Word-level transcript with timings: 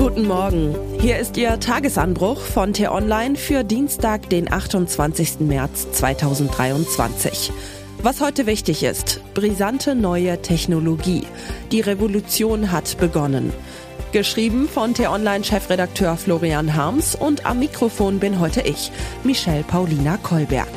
Guten 0.00 0.26
Morgen. 0.26 0.74
Hier 0.98 1.18
ist 1.18 1.36
Ihr 1.36 1.60
Tagesanbruch 1.60 2.40
von 2.40 2.72
T-Online 2.72 3.36
für 3.36 3.64
Dienstag, 3.64 4.30
den 4.30 4.50
28. 4.50 5.40
März 5.40 5.92
2023. 5.92 7.52
Was 8.02 8.22
heute 8.22 8.46
wichtig 8.46 8.82
ist, 8.82 9.20
brisante 9.34 9.94
neue 9.94 10.40
Technologie. 10.40 11.26
Die 11.70 11.82
Revolution 11.82 12.72
hat 12.72 12.96
begonnen. 12.96 13.52
Geschrieben 14.12 14.70
von 14.70 14.94
T-Online-Chefredakteur 14.94 16.16
Florian 16.16 16.74
Harms 16.74 17.14
und 17.14 17.44
am 17.44 17.58
Mikrofon 17.58 18.20
bin 18.20 18.40
heute 18.40 18.62
ich, 18.62 18.90
Michelle 19.22 19.64
Paulina 19.64 20.16
Kolberg. 20.16 20.72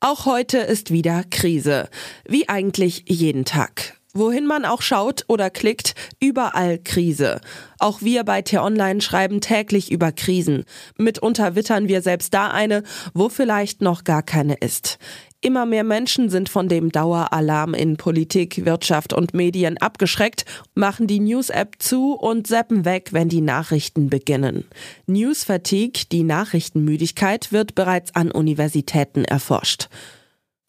Auch 0.00 0.26
heute 0.26 0.58
ist 0.58 0.90
wieder 0.90 1.24
Krise. 1.30 1.88
Wie 2.28 2.50
eigentlich 2.50 3.04
jeden 3.06 3.46
Tag. 3.46 3.94
Wohin 4.14 4.46
man 4.46 4.66
auch 4.66 4.82
schaut 4.82 5.24
oder 5.28 5.48
klickt, 5.48 5.94
überall 6.20 6.78
Krise. 6.78 7.40
Auch 7.78 8.02
wir 8.02 8.24
bei 8.24 8.42
T-Online 8.42 9.00
schreiben 9.00 9.40
täglich 9.40 9.90
über 9.90 10.12
Krisen. 10.12 10.64
Mitunter 10.98 11.54
wittern 11.54 11.88
wir 11.88 12.02
selbst 12.02 12.34
da 12.34 12.48
eine, 12.48 12.82
wo 13.14 13.30
vielleicht 13.30 13.80
noch 13.80 14.04
gar 14.04 14.22
keine 14.22 14.54
ist. 14.54 14.98
Immer 15.40 15.66
mehr 15.66 15.82
Menschen 15.82 16.28
sind 16.28 16.48
von 16.48 16.68
dem 16.68 16.92
Daueralarm 16.92 17.74
in 17.74 17.96
Politik, 17.96 18.64
Wirtschaft 18.64 19.12
und 19.12 19.34
Medien 19.34 19.76
abgeschreckt, 19.78 20.44
machen 20.74 21.08
die 21.08 21.18
News-App 21.18 21.76
zu 21.80 22.12
und 22.12 22.46
seppen 22.46 22.84
weg, 22.84 23.08
wenn 23.12 23.28
die 23.28 23.40
Nachrichten 23.40 24.08
beginnen. 24.08 24.64
News-Fatigue, 25.06 26.04
die 26.12 26.22
Nachrichtenmüdigkeit, 26.22 27.50
wird 27.50 27.74
bereits 27.74 28.14
an 28.14 28.30
Universitäten 28.30 29.24
erforscht. 29.24 29.88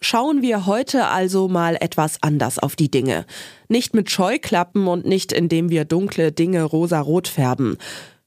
Schauen 0.05 0.41
wir 0.41 0.65
heute 0.65 1.07
also 1.07 1.47
mal 1.47 1.77
etwas 1.79 2.17
anders 2.19 2.59
auf 2.59 2.75
die 2.75 2.91
Dinge. 2.91 3.25
Nicht 3.69 3.93
mit 3.93 4.11
Scheuklappen 4.11 4.87
und 4.87 5.05
nicht 5.05 5.31
indem 5.31 5.69
wir 5.69 5.85
dunkle 5.85 6.33
Dinge 6.33 6.63
rosarot 6.63 7.29
färben. 7.29 7.77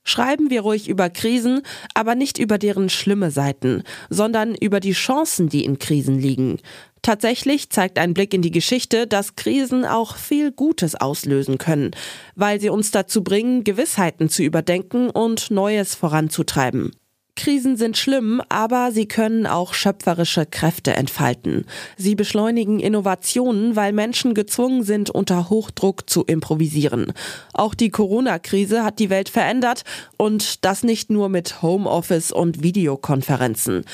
Schreiben 0.03 0.49
wir 0.49 0.63
ruhig 0.63 0.89
über 0.89 1.11
Krisen, 1.11 1.61
aber 1.93 2.15
nicht 2.15 2.39
über 2.39 2.57
deren 2.57 2.89
schlimme 2.89 3.31
Seiten, 3.31 3.83
sondern 4.09 4.55
über 4.55 4.81
die 4.81 4.93
Chancen, 4.93 5.51
die 5.51 5.67
in 5.67 5.79
Krisen 5.79 6.19
liegen. 6.19 6.61
Tatsächlich 7.03 7.69
zeigt 7.69 7.99
ein 7.99 8.15
Blick 8.15 8.33
in 8.33 8.41
die 8.41 8.53
Geschichte, 8.53 9.07
dass 9.07 9.37
Krisen 9.37 9.85
auch 9.85 10.17
viel 10.17 10.53
Gutes 10.53 10.95
auslösen 10.95 11.59
können, 11.59 11.91
weil 12.37 12.59
sie 12.59 12.71
uns 12.71 12.91
dazu 12.91 13.23
bringen, 13.23 13.65
Gewissheiten 13.65 14.31
zu 14.31 14.43
überdenken 14.43 15.11
und 15.11 15.51
Neues 15.51 15.95
voranzutreiben. 15.95 16.93
Krisen 17.37 17.77
sind 17.77 17.97
schlimm, 17.97 18.43
aber 18.49 18.91
sie 18.91 19.07
können 19.07 19.47
auch 19.47 19.75
schöpferische 19.75 20.47
Kräfte 20.47 20.95
entfalten. 20.95 21.67
Sie 21.97 22.15
beschleunigen 22.15 22.81
Innovationen, 22.81 23.77
weil 23.77 23.93
Menschen 23.93 24.35
gezwungen 24.35 24.83
sind, 24.83 25.11
unter 25.11 25.49
Hochdruck 25.49 26.11
zu 26.11 26.25
improvisieren. 26.25 27.13
Auch 27.53 27.75
die 27.75 27.91
Corona-Krise 27.91 28.83
hat 28.83 28.99
die 28.99 29.11
Welt 29.11 29.29
verändert 29.29 29.85
und 30.17 30.65
das 30.65 30.83
nicht 30.83 31.11
nur 31.11 31.29
mit 31.29 31.63
Homeoffice 31.63 32.33
und 32.33 32.63
Videokonferenzen. 32.63 33.85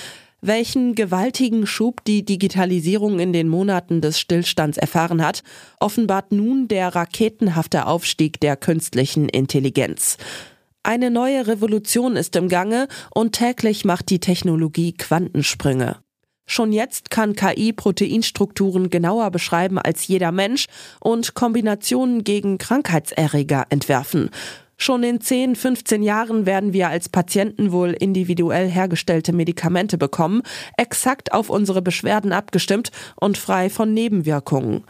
Welchen 0.44 0.96
gewaltigen 0.96 1.68
Schub 1.68 2.02
die 2.04 2.24
Digitalisierung 2.24 3.20
in 3.20 3.32
den 3.32 3.46
Monaten 3.46 4.00
des 4.00 4.18
Stillstands 4.18 4.76
erfahren 4.76 5.24
hat, 5.24 5.44
offenbart 5.78 6.32
nun 6.32 6.66
der 6.66 6.96
raketenhafte 6.96 7.86
Aufstieg 7.86 8.40
der 8.40 8.56
künstlichen 8.56 9.28
Intelligenz. 9.28 10.16
Eine 10.84 11.12
neue 11.12 11.46
Revolution 11.46 12.16
ist 12.16 12.34
im 12.34 12.48
Gange 12.48 12.88
und 13.14 13.34
täglich 13.34 13.84
macht 13.84 14.10
die 14.10 14.18
Technologie 14.18 14.92
Quantensprünge. 14.92 15.98
Schon 16.44 16.72
jetzt 16.72 17.08
kann 17.08 17.36
KI 17.36 17.72
Proteinstrukturen 17.72 18.90
genauer 18.90 19.30
beschreiben 19.30 19.78
als 19.78 20.08
jeder 20.08 20.32
Mensch 20.32 20.66
und 20.98 21.34
Kombinationen 21.34 22.24
gegen 22.24 22.58
Krankheitserreger 22.58 23.66
entwerfen. 23.68 24.30
Schon 24.76 25.04
in 25.04 25.20
10, 25.20 25.54
15 25.54 26.02
Jahren 26.02 26.46
werden 26.46 26.72
wir 26.72 26.88
als 26.88 27.08
Patienten 27.08 27.70
wohl 27.70 27.90
individuell 27.92 28.68
hergestellte 28.68 29.32
Medikamente 29.32 29.98
bekommen, 29.98 30.42
exakt 30.76 31.32
auf 31.32 31.48
unsere 31.48 31.80
Beschwerden 31.80 32.32
abgestimmt 32.32 32.90
und 33.14 33.38
frei 33.38 33.70
von 33.70 33.94
Nebenwirkungen. 33.94 34.82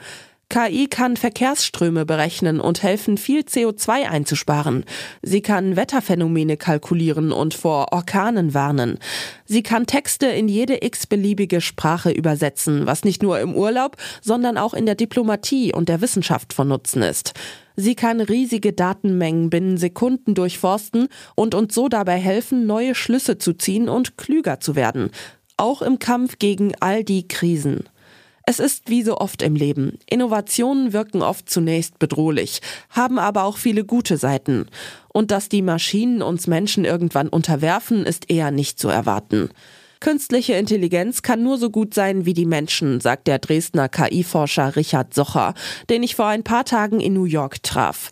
KI 0.52 0.86
kann 0.86 1.16
Verkehrsströme 1.16 2.04
berechnen 2.04 2.60
und 2.60 2.82
helfen, 2.82 3.16
viel 3.16 3.40
CO2 3.40 4.06
einzusparen. 4.06 4.84
Sie 5.22 5.40
kann 5.40 5.76
Wetterphänomene 5.76 6.58
kalkulieren 6.58 7.32
und 7.32 7.54
vor 7.54 7.90
Orkanen 7.94 8.52
warnen. 8.52 8.98
Sie 9.46 9.62
kann 9.62 9.86
Texte 9.86 10.26
in 10.26 10.48
jede 10.48 10.84
x-beliebige 10.84 11.62
Sprache 11.62 12.10
übersetzen, 12.10 12.84
was 12.84 13.02
nicht 13.02 13.22
nur 13.22 13.40
im 13.40 13.54
Urlaub, 13.54 13.96
sondern 14.20 14.58
auch 14.58 14.74
in 14.74 14.84
der 14.84 14.94
Diplomatie 14.94 15.72
und 15.72 15.88
der 15.88 16.02
Wissenschaft 16.02 16.52
von 16.52 16.68
Nutzen 16.68 17.00
ist. 17.00 17.32
Sie 17.76 17.94
kann 17.94 18.20
riesige 18.20 18.74
Datenmengen 18.74 19.48
binnen 19.48 19.78
Sekunden 19.78 20.34
durchforsten 20.34 21.08
und 21.34 21.54
uns 21.54 21.74
so 21.74 21.88
dabei 21.88 22.18
helfen, 22.18 22.66
neue 22.66 22.94
Schlüsse 22.94 23.38
zu 23.38 23.54
ziehen 23.54 23.88
und 23.88 24.18
klüger 24.18 24.60
zu 24.60 24.76
werden. 24.76 25.12
Auch 25.56 25.80
im 25.80 25.98
Kampf 25.98 26.38
gegen 26.38 26.74
all 26.80 27.04
die 27.04 27.26
Krisen. 27.26 27.84
Es 28.44 28.58
ist 28.58 28.90
wie 28.90 29.02
so 29.02 29.18
oft 29.18 29.42
im 29.42 29.54
Leben. 29.54 29.98
Innovationen 30.10 30.92
wirken 30.92 31.22
oft 31.22 31.48
zunächst 31.48 31.98
bedrohlich, 31.98 32.60
haben 32.90 33.18
aber 33.18 33.44
auch 33.44 33.56
viele 33.56 33.84
gute 33.84 34.16
Seiten. 34.16 34.66
Und 35.08 35.30
dass 35.30 35.48
die 35.48 35.62
Maschinen 35.62 36.22
uns 36.22 36.46
Menschen 36.46 36.84
irgendwann 36.84 37.28
unterwerfen, 37.28 38.04
ist 38.04 38.30
eher 38.30 38.50
nicht 38.50 38.78
zu 38.78 38.88
erwarten. 38.88 39.50
Künstliche 40.00 40.54
Intelligenz 40.54 41.22
kann 41.22 41.44
nur 41.44 41.58
so 41.58 41.70
gut 41.70 41.94
sein 41.94 42.26
wie 42.26 42.34
die 42.34 42.46
Menschen, 42.46 43.00
sagt 43.00 43.28
der 43.28 43.38
Dresdner 43.38 43.88
KI-Forscher 43.88 44.74
Richard 44.74 45.14
Socher, 45.14 45.54
den 45.90 46.02
ich 46.02 46.16
vor 46.16 46.26
ein 46.26 46.42
paar 46.42 46.64
Tagen 46.64 46.98
in 46.98 47.12
New 47.12 47.26
York 47.26 47.62
traf. 47.62 48.10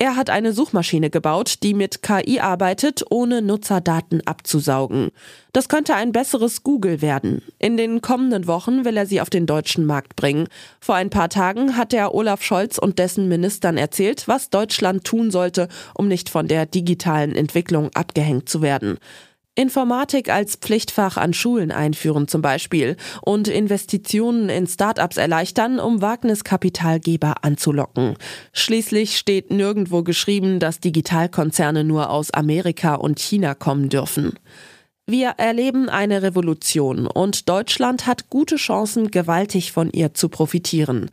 Er 0.00 0.14
hat 0.14 0.30
eine 0.30 0.52
Suchmaschine 0.52 1.10
gebaut, 1.10 1.64
die 1.64 1.74
mit 1.74 2.04
KI 2.04 2.38
arbeitet, 2.38 3.02
ohne 3.10 3.42
Nutzerdaten 3.42 4.24
abzusaugen. 4.24 5.10
Das 5.52 5.68
könnte 5.68 5.96
ein 5.96 6.12
besseres 6.12 6.62
Google 6.62 7.02
werden. 7.02 7.42
In 7.58 7.76
den 7.76 8.00
kommenden 8.00 8.46
Wochen 8.46 8.84
will 8.84 8.96
er 8.96 9.06
sie 9.06 9.20
auf 9.20 9.28
den 9.28 9.46
deutschen 9.46 9.84
Markt 9.86 10.14
bringen. 10.14 10.46
Vor 10.78 10.94
ein 10.94 11.10
paar 11.10 11.28
Tagen 11.28 11.76
hat 11.76 11.92
er 11.92 12.14
Olaf 12.14 12.44
Scholz 12.44 12.78
und 12.78 13.00
dessen 13.00 13.26
Ministern 13.26 13.76
erzählt, 13.76 14.28
was 14.28 14.50
Deutschland 14.50 15.02
tun 15.02 15.32
sollte, 15.32 15.66
um 15.94 16.06
nicht 16.06 16.28
von 16.28 16.46
der 16.46 16.64
digitalen 16.64 17.34
Entwicklung 17.34 17.90
abgehängt 17.94 18.48
zu 18.48 18.62
werden. 18.62 18.98
Informatik 19.58 20.32
als 20.32 20.54
Pflichtfach 20.54 21.16
an 21.16 21.34
Schulen 21.34 21.72
einführen 21.72 22.28
zum 22.28 22.42
Beispiel 22.42 22.96
und 23.22 23.48
Investitionen 23.48 24.48
in 24.48 24.68
Startups 24.68 25.16
erleichtern, 25.16 25.80
um 25.80 26.00
Wagniskapitalgeber 26.00 27.42
anzulocken. 27.42 28.14
Schließlich 28.52 29.18
steht 29.18 29.50
nirgendwo 29.50 30.04
geschrieben, 30.04 30.60
dass 30.60 30.78
Digitalkonzerne 30.78 31.82
nur 31.82 32.10
aus 32.10 32.30
Amerika 32.30 32.94
und 32.94 33.18
China 33.18 33.56
kommen 33.56 33.88
dürfen. 33.88 34.34
Wir 35.06 35.30
erleben 35.38 35.88
eine 35.88 36.22
Revolution 36.22 37.08
und 37.08 37.48
Deutschland 37.48 38.06
hat 38.06 38.30
gute 38.30 38.56
Chancen, 38.56 39.10
gewaltig 39.10 39.72
von 39.72 39.90
ihr 39.90 40.14
zu 40.14 40.28
profitieren. 40.28 41.10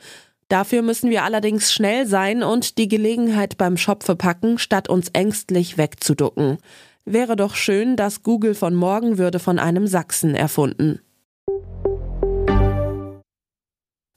Dafür 0.49 0.83
müssen 0.83 1.09
wir 1.09 1.23
allerdings 1.23 1.73
schnell 1.73 2.05
sein 2.05 2.43
und 2.43 2.77
die 2.77 2.89
Gelegenheit 2.89 3.57
beim 3.57 3.75
Schopfe 3.75 4.15
packen, 4.15 4.59
statt 4.59 4.87
uns 4.87 5.09
ängstlich 5.13 5.79
wegzuducken. 5.79 6.59
Wäre 7.05 7.35
doch 7.35 7.53
schön, 7.53 7.95
dass 7.95 8.23
Google 8.23 8.55
von 8.55 8.73
morgen 8.73 9.19
würde 9.19 9.37
von 9.37 9.59
einem 9.59 9.85
Sachsen 9.85 10.33
erfunden. 10.33 11.01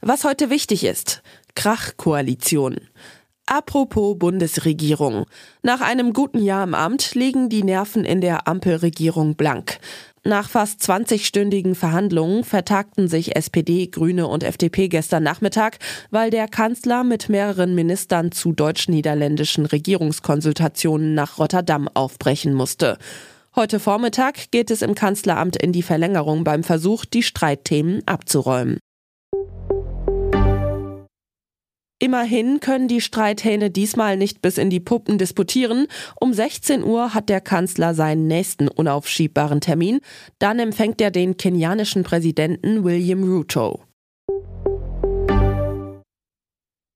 Was 0.00 0.25
heute 0.25 0.49
wichtig 0.49 0.84
ist. 0.84 1.22
Krachkoalition. 1.54 2.78
Apropos 3.44 4.19
Bundesregierung. 4.19 5.26
Nach 5.62 5.82
einem 5.82 6.15
guten 6.15 6.43
Jahr 6.43 6.65
im 6.65 6.75
Amt 6.75 7.15
liegen 7.15 7.50
die 7.50 7.62
Nerven 7.62 8.06
in 8.06 8.22
der 8.22 8.49
Ampelregierung 8.49 9.37
blank. 9.37 9.81
Nach 10.24 10.48
fast 10.48 10.80
20-stündigen 10.82 11.74
Verhandlungen 11.74 12.44
vertagten 12.44 13.08
sich 13.08 13.36
SPD, 13.36 13.86
Grüne 13.86 14.26
und 14.26 14.42
FDP 14.42 14.88
gestern 14.88 15.22
Nachmittag, 15.22 15.78
weil 16.10 16.30
der 16.30 16.48
Kanzler 16.48 17.04
mit 17.04 17.28
mehreren 17.28 17.75
Ministern 17.75 18.32
zu 18.32 18.52
deutsch-niederländischen 18.52 19.66
Regierungskonsultationen 19.66 21.14
nach 21.14 21.38
Rotterdam 21.38 21.88
aufbrechen 21.94 22.54
musste. 22.54 22.98
Heute 23.56 23.81
Vormittag 23.81 24.50
geht 24.50 24.70
es 24.70 24.82
im 24.82 24.94
Kanzleramt 24.94 25.56
in 25.56 25.72
die 25.72 25.82
Verlängerung 25.82 26.44
beim 26.44 26.62
Versuch, 26.62 27.04
die 27.04 27.22
Streitthemen 27.22 28.02
abzuräumen. 28.06 28.78
Immerhin 32.00 32.60
können 32.60 32.86
die 32.86 33.00
Streithähne 33.00 33.70
diesmal 33.70 34.16
nicht 34.16 34.40
bis 34.40 34.56
in 34.56 34.70
die 34.70 34.78
Puppen 34.78 35.18
disputieren. 35.18 35.88
Um 36.20 36.32
16 36.32 36.84
Uhr 36.84 37.12
hat 37.12 37.28
der 37.28 37.40
Kanzler 37.40 37.92
seinen 37.92 38.28
nächsten 38.28 38.68
unaufschiebbaren 38.68 39.60
Termin. 39.60 40.00
Dann 40.38 40.60
empfängt 40.60 41.00
er 41.00 41.10
den 41.10 41.36
kenianischen 41.36 42.04
Präsidenten 42.04 42.84
William 42.84 43.24
Ruto. 43.24 43.82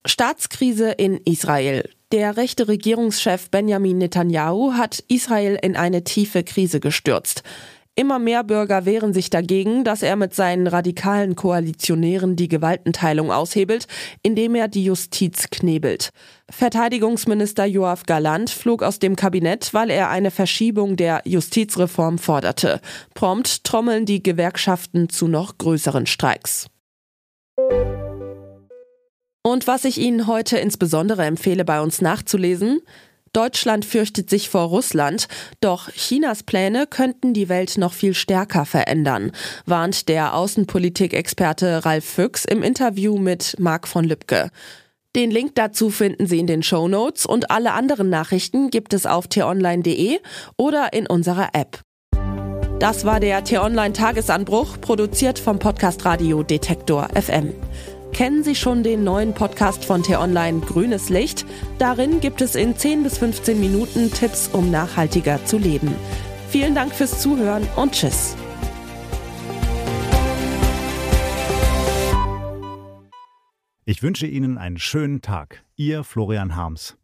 Staatskrise 0.06 0.92
in 0.92 1.16
Israel. 1.24 1.88
Der 2.12 2.36
rechte 2.36 2.68
Regierungschef 2.68 3.50
Benjamin 3.50 3.98
Netanyahu 3.98 4.74
hat 4.74 5.02
Israel 5.08 5.58
in 5.60 5.74
eine 5.74 6.04
tiefe 6.04 6.44
Krise 6.44 6.78
gestürzt. 6.78 7.42
Immer 7.94 8.18
mehr 8.18 8.42
Bürger 8.42 8.86
wehren 8.86 9.12
sich 9.12 9.28
dagegen, 9.28 9.84
dass 9.84 10.02
er 10.02 10.16
mit 10.16 10.34
seinen 10.34 10.66
radikalen 10.66 11.36
Koalitionären 11.36 12.36
die 12.36 12.48
Gewaltenteilung 12.48 13.30
aushebelt, 13.30 13.86
indem 14.22 14.54
er 14.54 14.68
die 14.68 14.84
Justiz 14.84 15.48
knebelt. 15.50 16.08
Verteidigungsminister 16.50 17.66
Joachim 17.66 18.04
Galant 18.06 18.48
flog 18.48 18.82
aus 18.82 18.98
dem 18.98 19.14
Kabinett, 19.14 19.74
weil 19.74 19.90
er 19.90 20.08
eine 20.08 20.30
Verschiebung 20.30 20.96
der 20.96 21.20
Justizreform 21.26 22.16
forderte. 22.16 22.80
Prompt 23.12 23.62
trommeln 23.64 24.06
die 24.06 24.22
Gewerkschaften 24.22 25.10
zu 25.10 25.28
noch 25.28 25.58
größeren 25.58 26.06
Streiks. 26.06 26.68
Und 29.44 29.66
was 29.66 29.84
ich 29.84 29.98
Ihnen 29.98 30.26
heute 30.26 30.56
insbesondere 30.56 31.26
empfehle, 31.26 31.66
bei 31.66 31.82
uns 31.82 32.00
nachzulesen, 32.00 32.80
Deutschland 33.32 33.84
fürchtet 33.84 34.28
sich 34.28 34.48
vor 34.48 34.64
Russland, 34.64 35.28
doch 35.60 35.90
Chinas 35.90 36.42
Pläne 36.42 36.86
könnten 36.86 37.32
die 37.32 37.48
Welt 37.48 37.78
noch 37.78 37.92
viel 37.92 38.14
stärker 38.14 38.66
verändern, 38.66 39.32
warnt 39.64 40.08
der 40.08 40.34
Außenpolitikexperte 40.34 41.84
Ralf 41.84 42.04
Füchs 42.04 42.44
im 42.44 42.62
Interview 42.62 43.18
mit 43.18 43.56
Marc 43.58 43.88
von 43.88 44.04
Lübcke. 44.04 44.50
Den 45.14 45.30
Link 45.30 45.54
dazu 45.54 45.90
finden 45.90 46.26
Sie 46.26 46.38
in 46.38 46.46
den 46.46 46.62
Show 46.62 46.88
Notes 46.88 47.26
und 47.26 47.50
alle 47.50 47.72
anderen 47.72 48.08
Nachrichten 48.08 48.70
gibt 48.70 48.94
es 48.94 49.06
auf 49.06 49.28
t-online.de 49.28 50.20
oder 50.56 50.92
in 50.92 51.06
unserer 51.06 51.50
App. 51.52 51.80
Das 52.78 53.04
war 53.04 53.20
der 53.20 53.44
T-Online 53.44 53.92
Tagesanbruch, 53.92 54.80
produziert 54.80 55.38
vom 55.38 55.58
Podcast 55.58 56.04
Radio 56.04 56.42
Detektor 56.42 57.08
FM. 57.14 57.54
Kennen 58.22 58.44
Sie 58.44 58.54
schon 58.54 58.84
den 58.84 59.02
neuen 59.02 59.34
Podcast 59.34 59.84
von 59.84 60.04
T-Online 60.04 60.60
Grünes 60.60 61.08
Licht? 61.08 61.44
Darin 61.80 62.20
gibt 62.20 62.40
es 62.40 62.54
in 62.54 62.76
10 62.76 63.02
bis 63.02 63.18
15 63.18 63.58
Minuten 63.58 64.12
Tipps, 64.12 64.46
um 64.46 64.70
nachhaltiger 64.70 65.44
zu 65.44 65.58
leben. 65.58 65.92
Vielen 66.48 66.76
Dank 66.76 66.94
fürs 66.94 67.20
Zuhören 67.20 67.66
und 67.74 67.90
Tschüss. 67.90 68.36
Ich 73.86 74.04
wünsche 74.04 74.28
Ihnen 74.28 74.56
einen 74.56 74.78
schönen 74.78 75.20
Tag. 75.20 75.64
Ihr 75.74 76.04
Florian 76.04 76.54
Harms. 76.54 76.96